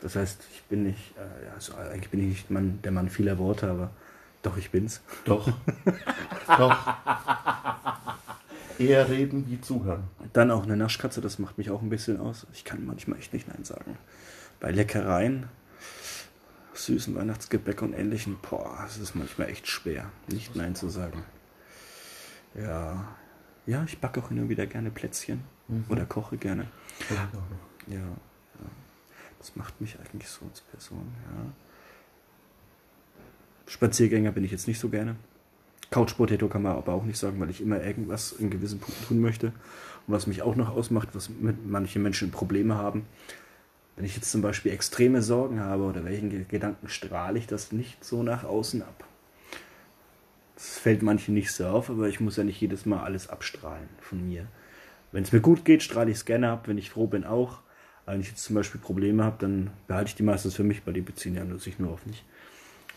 Das 0.02 0.16
heißt, 0.16 0.44
ich 0.54 0.64
bin 0.64 0.84
nicht, 0.84 1.16
äh, 1.18 1.50
also 1.54 1.76
eigentlich 1.76 2.10
bin 2.10 2.20
ich 2.20 2.28
nicht 2.28 2.52
Mann, 2.52 2.80
der 2.84 2.92
Mann 2.92 3.10
vieler 3.10 3.38
Worte, 3.38 3.70
aber 3.70 3.92
doch, 4.44 4.58
ich 4.58 4.70
bin's. 4.70 5.02
Doch. 5.24 5.52
Doch. 6.48 6.78
Eher 8.78 9.10
reden 9.10 9.50
wie 9.50 9.60
zuhören. 9.60 10.04
Dann 10.34 10.52
auch 10.52 10.64
eine 10.64 10.78
Naschkatze, 10.78 11.22
das 11.22 11.40
macht 11.40 11.58
mich 11.58 11.72
auch 11.72 11.82
ein 11.82 11.90
bisschen 11.90 12.20
aus. 12.20 12.46
Ich 12.54 12.64
kann 12.66 12.86
manchmal 12.86 13.18
echt 13.18 13.34
nicht 13.34 13.48
Nein 13.48 13.64
sagen. 13.64 13.98
Bei 14.60 14.70
Leckereien, 14.70 15.48
süßen 16.74 17.16
Weihnachtsgebäck 17.16 17.82
und 17.82 17.94
ähnlichen, 17.94 18.38
boah, 18.48 18.84
es 18.86 18.98
ist 18.98 19.16
manchmal 19.16 19.50
echt 19.50 19.68
schwer, 19.68 20.12
nicht 20.28 20.56
Nein 20.56 20.76
zu 20.76 20.90
sagen. 20.90 21.24
Ja, 22.54 23.08
Ja, 23.66 23.84
ich 23.86 24.00
backe 24.00 24.22
auch 24.22 24.30
immer 24.30 24.48
wieder 24.50 24.68
gerne 24.68 24.92
Plätzchen 24.92 25.55
Mhm. 25.68 25.86
oder 25.90 26.06
koche 26.06 26.38
gerne. 26.38 26.68
Ja, 27.10 27.98
ja. 27.98 28.02
Das 29.40 29.56
macht 29.56 29.80
mich 29.82 29.98
eigentlich 30.00 30.28
so 30.28 30.46
als 30.46 30.62
Person, 30.62 31.14
ja. 31.24 31.52
Spaziergänger 33.68 34.32
bin 34.32 34.44
ich 34.44 34.52
jetzt 34.52 34.68
nicht 34.68 34.80
so 34.80 34.90
gerne. 34.90 35.16
Couch 35.92 36.16
Potato 36.18 36.48
kann 36.48 36.62
man 36.64 36.76
aber 36.76 36.94
auch 36.94 37.04
nicht 37.04 37.18
sagen, 37.18 37.40
weil 37.40 37.50
ich 37.50 37.62
immer 37.62 37.82
irgendwas 37.84 38.32
in 38.32 38.50
gewissen 38.50 38.80
Punkten 38.80 39.06
tun 39.06 39.20
möchte. 39.22 39.48
Und 39.48 40.14
was 40.14 40.28
mich 40.28 40.42
auch 40.42 40.56
noch 40.56 40.70
ausmacht, 40.70 41.10
was 41.14 41.30
mit 41.30 41.66
manche 41.68 42.00
Menschen 42.00 42.32
Probleme 42.32 42.76
haben, 42.76 43.06
wenn 43.96 44.06
ich 44.06 44.16
jetzt 44.16 44.32
zum 44.32 44.42
Beispiel 44.42 44.72
extreme 44.72 45.22
Sorgen 45.22 45.60
habe 45.60 45.84
oder 45.84 46.04
welchen 46.04 46.30
Ge- 46.30 46.46
Gedanken 46.48 46.90
strahle 46.90 47.40
ich 47.40 47.48
das 47.48 47.72
nicht 47.72 48.04
so 48.04 48.24
nach 48.24 48.44
außen 48.44 48.82
ab. 48.82 49.06
Das 50.56 50.78
fällt 50.80 51.02
manchen 51.02 51.34
nicht 51.34 51.52
so 51.52 51.66
auf, 51.68 51.90
aber 51.90 52.08
ich 52.08 52.20
muss 52.20 52.38
ja 52.38 52.44
nicht 52.44 52.60
jedes 52.62 52.86
Mal 52.86 53.04
alles 53.04 53.30
abstrahlen 53.30 53.90
von 54.00 54.28
mir. 54.28 54.48
Wenn 55.16 55.24
es 55.24 55.32
mir 55.32 55.40
gut 55.40 55.64
geht, 55.64 55.82
strahle 55.82 56.12
ich 56.12 56.18
es 56.18 56.26
gerne 56.26 56.50
ab. 56.50 56.68
Wenn 56.68 56.78
ich 56.78 56.90
froh 56.90 57.08
bin, 57.08 57.24
auch. 57.24 57.60
Wenn 58.06 58.20
ich 58.20 58.28
jetzt 58.28 58.44
zum 58.44 58.54
Beispiel 58.54 58.82
Probleme 58.82 59.24
habe, 59.24 59.38
dann 59.40 59.72
behalte 59.88 60.10
ich 60.10 60.16
die 60.16 60.24
meistens 60.24 60.56
für 60.56 60.66
mich, 60.66 60.86
weil 60.86 60.94
die 60.94 61.00
beziehen 61.00 61.36
ja 61.36 61.46
nur 61.46 61.58
sich 61.58 61.80
nur 61.80 61.94
auf 61.94 62.06
mich. 62.06 62.26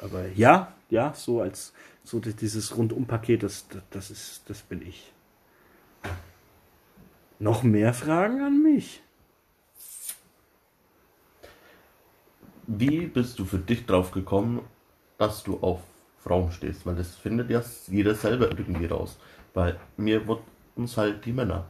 Aber 0.01 0.27
ja, 0.35 0.75
ja, 0.91 1.15
so 1.15 1.41
als 1.41 1.73
so 2.03 2.19
di- 2.19 2.33
dieses 2.35 2.77
Rundumpaket, 2.77 3.45
das, 3.45 3.69
das, 3.69 3.83
das 3.91 4.11
ist, 4.11 4.43
das 4.51 4.63
bin 4.63 4.83
ich. 4.83 5.13
Noch 7.39 7.63
mehr 7.63 7.95
Fragen 7.95 8.43
an 8.43 8.65
mich? 8.65 9.01
Wie 12.67 13.07
bist 13.07 13.39
du 13.39 13.45
für 13.45 13.59
dich 13.59 13.87
drauf 13.87 14.11
gekommen, 14.11 14.63
dass 15.19 15.45
du 15.45 15.59
auf 15.61 15.83
Frauen 16.19 16.51
stehst? 16.51 16.85
Weil 16.85 16.97
das 16.97 17.15
findet 17.15 17.49
ja 17.49 17.63
jeder 17.87 18.17
selber 18.17 18.51
irgendwie 18.51 18.87
raus. 18.87 19.21
Weil 19.55 19.79
mir 19.97 20.27
wurden 20.27 20.43
es 20.83 20.97
halt 20.97 21.25
die 21.25 21.33
Männer. 21.33 21.69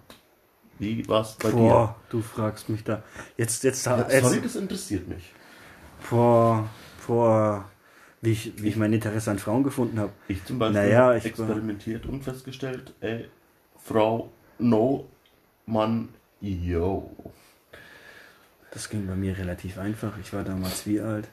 Wie 0.78 1.06
war 1.08 1.23
es 1.23 1.32
bei 1.35 1.50
Boah, 1.50 1.97
du 2.11 2.23
fragst 2.23 2.68
mich 2.68 2.85
da. 2.85 3.02
Jetzt, 3.37 3.64
jetzt, 3.64 3.85
dir? 3.87 3.90
Ja, 3.90 4.08
jetzt 4.08 4.23
sorry, 4.25 4.40
das 4.40 4.56
interessiert 4.56 5.08
mich. 5.08 5.32
boah, 6.08 6.68
boah, 7.06 7.64
wie 8.20 8.30
ich, 8.32 8.62
wie 8.62 8.68
ich 8.68 8.76
mein 8.76 8.92
Interesse 8.92 9.30
an 9.30 9.38
Frauen 9.38 9.64
gefunden 9.64 9.99
habe. 9.99 10.12
Ich 10.28 10.44
zum 10.44 10.58
Beispiel 10.58 10.80
Naja, 10.82 11.14
ich 11.14 11.25
war- 11.25 11.47
experimentiert 11.49 12.06
und 12.06 12.23
festgestellt, 12.23 12.94
ey, 13.00 13.28
Frau, 13.76 14.30
no, 14.58 15.08
Mann, 15.66 16.11
yo. 16.40 17.11
Das 18.70 18.88
ging 18.90 19.06
bei 19.06 19.14
mir 19.14 19.37
relativ 19.37 19.78
einfach. 19.78 20.12
Ich 20.18 20.32
war 20.32 20.44
damals 20.44 20.87
wie 20.87 21.00
alt? 21.00 21.28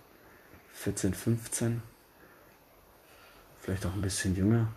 14, 0.73 1.13
15. 1.13 1.81
Vielleicht 3.59 3.85
auch 3.85 3.93
ein 3.93 4.01
bisschen 4.01 4.35
jünger. 4.35 4.67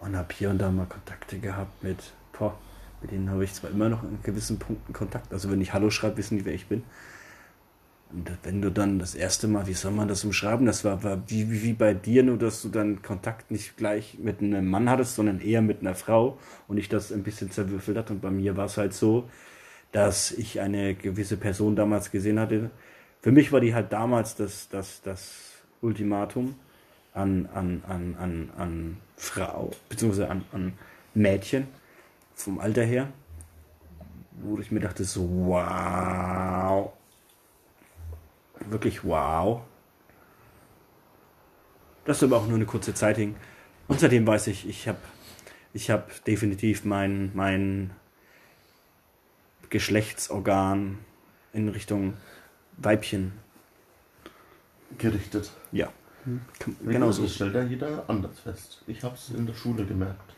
Und 0.00 0.16
habe 0.16 0.34
hier 0.34 0.50
und 0.50 0.58
da 0.58 0.70
mal 0.70 0.86
Kontakte 0.86 1.38
gehabt 1.38 1.82
mit, 1.82 1.98
boah, 2.36 2.58
mit 3.04 3.12
denen 3.12 3.28
habe 3.28 3.44
ich 3.44 3.52
zwar 3.52 3.70
immer 3.70 3.90
noch 3.90 4.02
in 4.02 4.18
gewissen 4.22 4.58
Punkten 4.58 4.94
Kontakt. 4.94 5.30
Also 5.30 5.50
wenn 5.50 5.60
ich 5.60 5.74
Hallo 5.74 5.90
schreibe, 5.90 6.16
wissen 6.16 6.38
die, 6.38 6.46
wer 6.46 6.54
ich 6.54 6.68
bin. 6.68 6.82
Und 8.10 8.30
wenn 8.44 8.62
du 8.62 8.70
dann 8.70 8.98
das 8.98 9.14
erste 9.14 9.46
Mal, 9.46 9.66
wie 9.66 9.74
soll 9.74 9.92
man 9.92 10.08
das 10.08 10.24
umschreiben? 10.24 10.64
Das 10.64 10.84
war, 10.84 11.02
war 11.02 11.22
wie, 11.26 11.62
wie, 11.62 11.74
bei 11.74 11.92
dir, 11.92 12.22
nur 12.22 12.38
dass 12.38 12.62
du 12.62 12.70
dann 12.70 13.02
Kontakt 13.02 13.50
nicht 13.50 13.76
gleich 13.76 14.16
mit 14.18 14.40
einem 14.40 14.66
Mann 14.66 14.88
hattest, 14.88 15.16
sondern 15.16 15.42
eher 15.42 15.60
mit 15.60 15.82
einer 15.82 15.94
Frau 15.94 16.38
und 16.66 16.78
ich 16.78 16.88
das 16.88 17.12
ein 17.12 17.24
bisschen 17.24 17.50
zerwürfelt 17.50 17.98
hat. 17.98 18.10
Und 18.10 18.22
bei 18.22 18.30
mir 18.30 18.56
war 18.56 18.66
es 18.66 18.78
halt 18.78 18.94
so, 18.94 19.28
dass 19.92 20.32
ich 20.32 20.62
eine 20.62 20.94
gewisse 20.94 21.36
Person 21.36 21.76
damals 21.76 22.10
gesehen 22.10 22.40
hatte. 22.40 22.70
Für 23.20 23.32
mich 23.32 23.52
war 23.52 23.60
die 23.60 23.74
halt 23.74 23.92
damals 23.92 24.34
das, 24.34 24.70
das, 24.70 25.02
das 25.02 25.52
Ultimatum 25.82 26.54
an, 27.12 27.50
an, 27.52 27.82
an, 27.86 28.16
an, 28.18 28.50
an 28.56 28.96
Frau, 29.18 29.72
beziehungsweise 29.90 30.30
an, 30.30 30.42
an 30.52 30.72
Mädchen 31.12 31.66
vom 32.34 32.58
Alter 32.58 32.84
her, 32.84 33.12
wo 34.32 34.58
ich 34.58 34.70
mir 34.70 34.80
dachte, 34.80 35.04
so 35.04 35.28
wow, 35.28 36.92
wirklich 38.70 39.04
wow. 39.04 39.62
Das 42.04 42.22
aber 42.22 42.36
auch 42.36 42.46
nur 42.46 42.56
eine 42.56 42.66
kurze 42.66 42.94
Zeit 42.94 43.16
hing. 43.16 43.34
Und 43.88 44.00
seitdem 44.00 44.26
weiß 44.26 44.48
ich, 44.48 44.68
ich 44.68 44.88
habe 44.88 44.98
ich 45.72 45.90
hab 45.90 46.24
definitiv 46.24 46.84
mein, 46.84 47.30
mein 47.34 47.90
Geschlechtsorgan 49.70 50.98
in 51.52 51.68
Richtung 51.68 52.14
Weibchen. 52.76 53.32
Gerichtet. 54.98 55.50
Ja. 55.72 55.92
Genau 56.24 56.76
Genau 56.84 57.12
so. 57.12 57.24
Das 57.24 57.34
stellt 57.34 57.54
ja 57.54 57.62
jeder 57.62 58.04
anders 58.08 58.38
fest. 58.40 58.82
Ich 58.86 59.02
habe 59.02 59.14
es 59.14 59.30
in 59.30 59.46
der 59.46 59.54
Schule 59.54 59.84
gemerkt. 59.84 60.34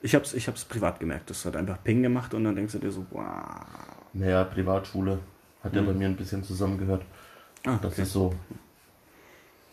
Ich 0.00 0.14
hab's, 0.14 0.32
ich 0.34 0.46
hab's 0.48 0.64
privat 0.64 1.00
gemerkt. 1.00 1.30
Das 1.30 1.44
hat 1.44 1.56
einfach 1.56 1.82
Ping 1.82 2.02
gemacht 2.02 2.34
und 2.34 2.44
dann 2.44 2.54
denkst 2.54 2.72
du 2.74 2.78
dir 2.78 2.92
so, 2.92 3.04
wow. 3.10 3.24
Naja, 4.12 4.44
Privatschule 4.44 5.18
hat 5.62 5.74
ja 5.74 5.82
bei 5.82 5.92
mir 5.92 6.06
ein 6.06 6.16
bisschen 6.16 6.44
zusammengehört. 6.44 7.02
Ah, 7.66 7.78
Das 7.82 7.92
okay. 7.94 8.02
ist 8.02 8.12
so. 8.12 8.34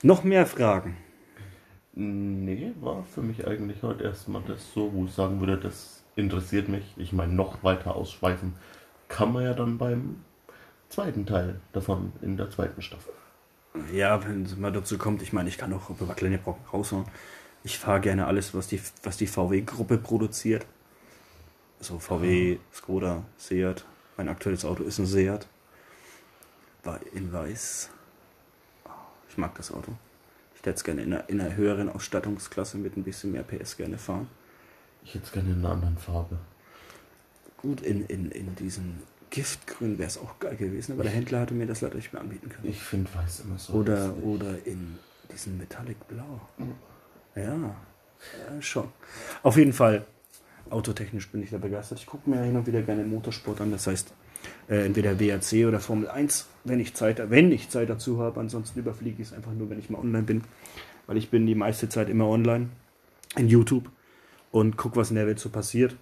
Noch 0.01 0.23
mehr 0.23 0.45
Fragen. 0.45 0.97
Nee, 1.93 2.73
war 2.81 3.03
für 3.05 3.21
mich 3.21 3.47
eigentlich 3.47 3.81
heute 3.83 4.03
erstmal 4.03 4.41
das 4.47 4.73
so, 4.73 4.91
wo 4.93 5.05
ich 5.05 5.13
sagen 5.13 5.39
würde, 5.39 5.57
das 5.57 6.03
interessiert 6.15 6.67
mich. 6.67 6.83
Ich 6.97 7.13
meine, 7.13 7.33
noch 7.33 7.63
weiter 7.63 7.95
ausschweifen 7.95 8.53
kann 9.07 9.31
man 9.31 9.43
ja 9.43 9.53
dann 9.53 9.77
beim 9.77 10.17
zweiten 10.89 11.25
Teil 11.25 11.61
davon 11.71 12.11
in 12.21 12.37
der 12.37 12.49
zweiten 12.49 12.81
Staffel. 12.81 13.13
Ja, 13.93 14.23
wenn 14.27 14.43
es 14.43 14.57
mal 14.57 14.71
dazu 14.71 14.97
kommt, 14.97 15.21
ich 15.21 15.33
meine, 15.33 15.49
ich 15.49 15.57
kann 15.57 15.71
auch 15.73 15.89
über 15.89 16.13
kleine 16.13 16.37
Brocken 16.37 16.65
raushauen. 16.71 17.05
Ich 17.65 17.79
fahre 17.79 17.99
gerne 17.99 18.27
alles, 18.27 18.53
was 18.53 18.67
die, 18.67 18.79
was 19.01 19.17
die 19.17 19.25
VW-Gruppe 19.25 19.97
produziert. 19.97 20.67
Also 21.79 21.97
VW, 21.97 22.59
Skoda, 22.71 23.23
Seat. 23.37 23.83
Mein 24.17 24.29
aktuelles 24.29 24.63
Auto 24.63 24.83
ist 24.83 24.99
ein 24.99 25.07
Seat. 25.07 25.47
War 26.83 26.99
in 27.13 27.33
weiß. 27.33 27.89
Ich 29.29 29.37
mag 29.39 29.55
das 29.55 29.71
Auto. 29.71 29.93
Ich 30.53 30.59
hätte 30.59 30.77
es 30.77 30.83
gerne 30.83 31.01
in 31.01 31.11
einer, 31.11 31.27
in 31.27 31.41
einer 31.41 31.55
höheren 31.55 31.89
Ausstattungsklasse 31.89 32.77
mit 32.77 32.97
ein 32.97 33.03
bisschen 33.03 33.31
mehr 33.31 33.41
PS 33.41 33.77
gerne 33.77 33.97
fahren. 33.97 34.29
Ich 35.03 35.15
hätte 35.15 35.25
es 35.25 35.31
gerne 35.31 35.49
in 35.49 35.57
einer 35.57 35.71
anderen 35.71 35.97
Farbe. 35.97 36.37
Gut, 37.57 37.81
in, 37.81 38.05
in, 38.05 38.29
in 38.29 38.55
diesem 38.55 38.99
Giftgrün 39.31 39.97
wäre 39.97 40.07
es 40.07 40.19
auch 40.19 40.37
geil 40.39 40.55
gewesen, 40.55 40.91
aber 40.93 41.01
der 41.01 41.13
Händler 41.13 41.39
hatte 41.39 41.55
mir 41.55 41.65
das 41.65 41.81
leider 41.81 41.95
nicht 41.95 42.13
mehr 42.13 42.21
anbieten 42.21 42.47
können. 42.47 42.69
Ich 42.69 42.79
finde 42.83 43.09
weiß 43.11 43.39
immer 43.39 43.57
so. 43.57 43.73
Oder, 43.73 44.15
oder 44.21 44.63
in 44.67 44.99
diesem 45.31 45.57
Metallic 45.57 46.07
Blau. 46.07 46.41
Ja, 47.35 47.43
ja, 47.43 48.61
schon. 48.61 48.87
Auf 49.43 49.57
jeden 49.57 49.73
Fall, 49.73 50.05
autotechnisch 50.69 51.29
bin 51.29 51.43
ich 51.43 51.49
da 51.49 51.57
begeistert. 51.57 51.99
Ich 51.99 52.05
gucke 52.05 52.29
mir 52.29 52.41
hin 52.41 52.55
und 52.55 52.65
wieder 52.65 52.81
gerne 52.81 53.03
Motorsport 53.03 53.59
an. 53.61 53.71
Das 53.71 53.87
heißt, 53.87 54.13
äh, 54.69 54.85
entweder 54.85 55.19
WRC 55.19 55.67
oder 55.67 55.79
Formel 55.79 56.09
1, 56.09 56.47
wenn 56.63 56.79
ich 56.79 56.93
Zeit, 56.93 57.29
wenn 57.29 57.51
ich 57.51 57.69
Zeit 57.69 57.89
dazu 57.89 58.19
habe. 58.19 58.39
Ansonsten 58.39 58.79
überfliege 58.79 59.21
ich 59.21 59.29
es 59.29 59.33
einfach 59.33 59.53
nur, 59.53 59.69
wenn 59.69 59.79
ich 59.79 59.89
mal 59.89 59.99
online 59.99 60.23
bin. 60.23 60.43
Weil 61.07 61.17
ich 61.17 61.29
bin 61.29 61.45
die 61.45 61.55
meiste 61.55 61.89
Zeit 61.89 62.09
immer 62.09 62.27
online 62.27 62.69
in 63.35 63.47
YouTube 63.47 63.89
und 64.51 64.77
gucke, 64.77 64.95
was 64.95 65.09
in 65.09 65.17
der 65.17 65.27
Welt 65.27 65.39
so 65.39 65.49
passiert. 65.49 65.95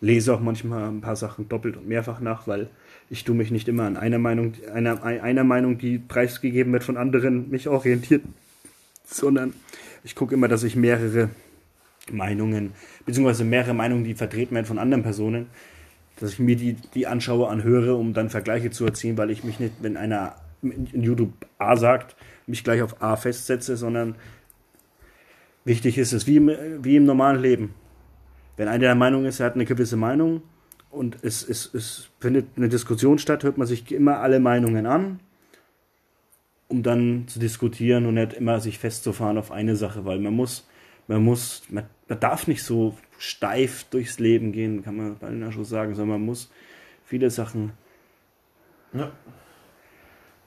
Lese 0.00 0.32
auch 0.32 0.40
manchmal 0.40 0.88
ein 0.88 1.00
paar 1.00 1.16
Sachen 1.16 1.48
doppelt 1.48 1.76
und 1.76 1.88
mehrfach 1.88 2.20
nach, 2.20 2.46
weil 2.46 2.68
ich 3.10 3.24
tu 3.24 3.34
mich 3.34 3.50
nicht 3.50 3.66
immer 3.66 3.84
an 3.84 3.96
einer 3.96 4.18
Meinung, 4.18 4.52
einer, 4.72 5.02
einer 5.02 5.42
Meinung, 5.42 5.78
die 5.78 5.98
preisgegeben 5.98 6.72
wird 6.72 6.84
von 6.84 6.96
anderen, 6.96 7.50
mich 7.50 7.66
orientiert, 7.66 8.22
sondern 9.10 9.54
ich 10.04 10.14
gucke 10.14 10.34
immer, 10.34 10.48
dass 10.48 10.62
ich 10.62 10.76
mehrere 10.76 11.30
Meinungen, 12.10 12.72
beziehungsweise 13.04 13.44
mehrere 13.44 13.74
Meinungen, 13.74 14.04
die 14.04 14.14
vertreten 14.14 14.54
werden 14.54 14.66
von 14.66 14.78
anderen 14.78 15.02
Personen, 15.02 15.46
dass 16.20 16.32
ich 16.32 16.38
mir 16.38 16.56
die, 16.56 16.74
die 16.94 17.06
anschaue, 17.06 17.48
anhöre, 17.48 17.94
um 17.94 18.12
dann 18.12 18.30
Vergleiche 18.30 18.70
zu 18.70 18.84
erzielen, 18.84 19.16
weil 19.18 19.30
ich 19.30 19.44
mich 19.44 19.60
nicht, 19.60 19.74
wenn 19.80 19.96
einer 19.96 20.36
in 20.62 21.02
YouTube 21.02 21.32
A 21.58 21.76
sagt, 21.76 22.16
mich 22.46 22.64
gleich 22.64 22.82
auf 22.82 23.00
A 23.02 23.16
festsetze, 23.16 23.76
sondern 23.76 24.16
wichtig 25.64 25.98
ist 25.98 26.12
es, 26.12 26.26
wie 26.26 26.36
im, 26.36 26.50
wie 26.82 26.96
im 26.96 27.04
normalen 27.04 27.40
Leben. 27.40 27.74
Wenn 28.56 28.66
einer 28.66 28.80
der 28.80 28.94
Meinung 28.96 29.24
ist, 29.24 29.38
er 29.38 29.46
hat 29.46 29.54
eine 29.54 29.66
gewisse 29.66 29.96
Meinung 29.96 30.42
und 30.90 31.18
es, 31.22 31.48
es, 31.48 31.72
es 31.72 32.08
findet 32.18 32.46
eine 32.56 32.68
Diskussion 32.68 33.18
statt, 33.18 33.44
hört 33.44 33.58
man 33.58 33.68
sich 33.68 33.92
immer 33.92 34.18
alle 34.18 34.40
Meinungen 34.40 34.86
an, 34.86 35.20
um 36.68 36.82
dann 36.82 37.26
zu 37.28 37.38
diskutieren 37.38 38.06
und 38.06 38.14
nicht 38.14 38.34
immer 38.34 38.60
sich 38.60 38.78
festzufahren 38.78 39.38
auf 39.38 39.50
eine 39.50 39.76
Sache, 39.76 40.04
weil 40.04 40.18
man 40.18 40.34
muss, 40.34 40.66
man 41.06 41.22
muss, 41.24 41.62
man, 41.70 41.86
man 42.08 42.20
darf 42.20 42.46
nicht 42.46 42.62
so 42.62 42.96
steif 43.18 43.84
durchs 43.84 44.18
Leben 44.18 44.52
gehen, 44.52 44.82
kann 44.82 44.96
man 44.96 45.18
bei 45.18 45.28
den 45.28 45.50
schon 45.52 45.64
sagen, 45.64 45.94
sondern 45.94 46.20
man 46.20 46.26
muss 46.26 46.50
viele 47.04 47.30
Sachen, 47.30 47.72
Ja. 48.92 49.10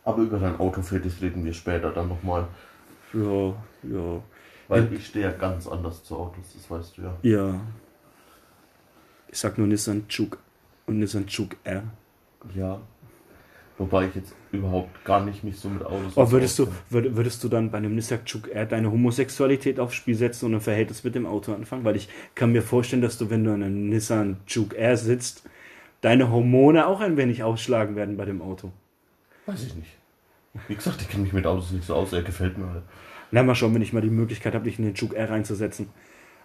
Aber 0.03 0.23
über 0.23 0.39
dein 0.39 0.59
Autofetisch 0.59 1.21
reden 1.21 1.45
wir 1.45 1.53
später 1.53 1.91
dann 1.91 2.07
nochmal. 2.07 2.47
ja, 3.13 3.53
ja, 3.83 4.23
Weil 4.67 4.91
ich 4.93 5.07
stehe 5.07 5.25
ja 5.25 5.31
ganz 5.31 5.67
anders 5.67 6.03
zu 6.03 6.17
Autos, 6.17 6.53
das 6.53 6.69
weißt 6.69 6.97
du 6.97 7.01
ja. 7.03 7.17
ja. 7.21 7.61
Ich 9.27 9.37
sag 9.37 9.57
nur 9.57 9.67
Nissan 9.67 10.05
Juke 10.09 10.37
und 10.87 10.99
Nissan 10.99 11.25
Juke 11.27 11.55
R. 11.63 11.83
Ja. 12.55 12.81
Wobei 13.77 14.07
ich 14.07 14.15
jetzt 14.15 14.35
überhaupt 14.51 15.03
gar 15.05 15.25
nicht 15.25 15.43
mich 15.43 15.57
so 15.57 15.69
mit 15.69 15.83
Autos 15.83 16.13
Oh, 16.15 16.31
würdest, 16.31 16.59
du, 16.59 16.67
würd, 16.89 17.15
würdest 17.15 17.43
du 17.43 17.49
dann 17.49 17.71
bei 17.71 17.77
einem 17.77 17.95
Nissan 17.95 18.19
Juke 18.25 18.51
Air 18.51 18.65
deine 18.65 18.91
Homosexualität 18.91 19.79
aufs 19.79 19.95
Spiel 19.95 20.15
setzen 20.15 20.45
und 20.45 20.55
ein 20.55 20.61
Verhältnis 20.61 21.03
mit 21.03 21.15
dem 21.15 21.25
Auto 21.25 21.53
anfangen? 21.53 21.83
Weil 21.83 21.95
ich 21.95 22.09
kann 22.35 22.51
mir 22.51 22.61
vorstellen, 22.61 23.01
dass 23.01 23.17
du, 23.17 23.29
wenn 23.29 23.43
du 23.43 23.53
in 23.53 23.63
einem 23.63 23.89
Nissan 23.89 24.37
Juke 24.47 24.75
Air 24.75 24.97
sitzt, 24.97 25.43
deine 26.01 26.29
Hormone 26.31 26.85
auch 26.87 27.01
ein 27.01 27.17
wenig 27.17 27.43
ausschlagen 27.43 27.95
werden 27.95 28.17
bei 28.17 28.25
dem 28.25 28.41
Auto. 28.41 28.71
Weiß 29.45 29.63
ich 29.63 29.75
nicht. 29.75 29.97
Wie 30.67 30.75
gesagt, 30.75 31.01
ich 31.01 31.09
kenne 31.09 31.23
mich 31.23 31.33
mit 31.33 31.47
Autos 31.47 31.71
nicht 31.71 31.85
so 31.85 31.95
aus, 31.95 32.13
er 32.13 32.23
gefällt 32.23 32.57
mir 32.57 32.69
halt. 32.69 32.83
Na, 33.31 33.41
mal 33.41 33.55
schauen, 33.55 33.73
wenn 33.73 33.81
ich 33.81 33.93
mal 33.93 34.01
die 34.01 34.09
Möglichkeit 34.09 34.53
habe, 34.53 34.65
dich 34.65 34.77
in 34.77 34.85
den 34.85 34.95
Juke 34.95 35.15
Air 35.15 35.29
reinzusetzen 35.29 35.87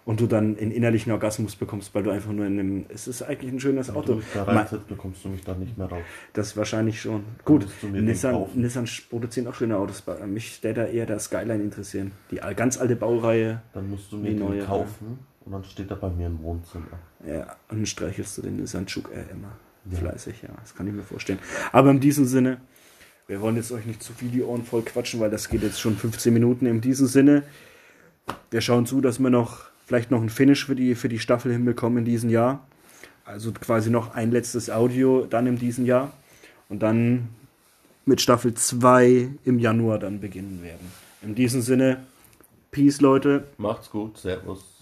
und 0.07 0.21
du 0.21 0.25
dann 0.25 0.57
einen 0.57 0.71
innerlichen 0.71 1.11
Orgasmus 1.11 1.57
bekommst, 1.57 1.93
weil 1.93 2.01
du 2.01 2.11
einfach 2.11 2.31
nur 2.31 2.45
in 2.45 2.57
einem. 2.57 2.85
Es 2.87 3.09
ist 3.09 3.23
eigentlich 3.23 3.51
ein 3.51 3.59
schönes 3.59 3.89
Wenn 3.89 3.95
du 3.95 3.99
Auto. 3.99 4.15
mich 4.15 4.25
da 4.33 4.43
reinsetzt, 4.43 4.87
bekommst 4.87 5.25
du 5.25 5.29
mich 5.29 5.43
dann 5.43 5.59
nicht 5.59 5.77
mehr 5.77 5.87
raus. 5.87 6.01
Das 6.31 6.55
wahrscheinlich 6.55 7.01
schon. 7.01 7.25
Gut, 7.43 7.67
Nissan. 7.83 8.45
Nissan 8.55 8.87
produzieren 9.09 9.47
auch 9.47 9.55
schöne 9.55 9.77
Autos. 9.77 10.03
Mich 10.25 10.61
der 10.61 10.73
da 10.73 10.85
eher 10.85 11.05
der 11.05 11.19
Skyline 11.19 11.61
interessieren. 11.61 12.13
Die 12.31 12.37
ganz 12.55 12.79
alte 12.79 12.95
Baureihe. 12.95 13.61
Dann 13.73 13.89
musst 13.89 14.09
du 14.13 14.17
mir 14.17 14.29
den 14.29 14.39
neue, 14.39 14.63
kaufen 14.63 15.19
und 15.43 15.51
dann 15.51 15.65
steht 15.65 15.91
er 15.91 15.97
bei 15.97 16.09
mir 16.09 16.27
im 16.27 16.41
Wohnzimmer. 16.41 16.85
Ja, 17.27 17.57
und 17.67 17.79
dann 17.79 17.85
streichelst 17.85 18.37
du 18.37 18.43
den 18.43 18.55
Nissan 18.55 18.85
Juke 18.87 19.11
Air 19.13 19.25
immer. 19.29 19.51
Ja. 19.91 19.97
Fleißig, 19.97 20.41
ja. 20.41 20.49
Das 20.61 20.73
kann 20.73 20.87
ich 20.87 20.93
mir 20.93 21.03
vorstellen. 21.03 21.39
Aber 21.73 21.91
in 21.91 21.99
diesem 21.99 22.23
Sinne, 22.25 22.61
wir 23.27 23.41
wollen 23.41 23.57
jetzt 23.57 23.73
euch 23.73 23.85
nicht 23.85 24.01
zu 24.01 24.13
viel 24.13 24.29
die 24.29 24.41
Ohren 24.41 24.63
voll 24.63 24.83
quatschen, 24.83 25.19
weil 25.19 25.31
das 25.31 25.49
geht 25.49 25.63
jetzt 25.63 25.81
schon 25.81 25.97
15 25.97 26.33
Minuten. 26.33 26.65
In 26.65 26.79
diesem 26.79 27.07
Sinne, 27.07 27.43
wir 28.51 28.61
schauen 28.61 28.85
zu, 28.85 29.01
dass 29.01 29.19
wir 29.19 29.29
noch 29.29 29.67
vielleicht 29.87 30.11
noch 30.11 30.21
ein 30.21 30.29
Finish 30.29 30.65
für 30.65 30.75
die, 30.75 30.95
für 30.95 31.07
die 31.07 31.17
Staffel 31.17 31.51
hinbekommen 31.51 31.99
in 31.99 32.05
diesem 32.05 32.29
Jahr. 32.29 32.67
Also 33.23 33.53
quasi 33.53 33.89
noch 33.89 34.13
ein 34.13 34.31
letztes 34.31 34.69
Audio 34.69 35.25
dann 35.25 35.47
in 35.47 35.57
diesem 35.57 35.85
Jahr. 35.85 36.11
Und 36.67 36.83
dann 36.83 37.29
mit 38.05 38.19
Staffel 38.19 38.53
2 38.53 39.29
im 39.45 39.59
Januar 39.59 39.97
dann 39.97 40.19
beginnen 40.19 40.61
werden. 40.61 40.91
In 41.21 41.35
diesem 41.35 41.61
Sinne, 41.61 42.03
Peace, 42.69 42.99
Leute. 42.99 43.45
Macht's 43.57 43.89
gut, 43.89 44.17
Servus. 44.17 44.76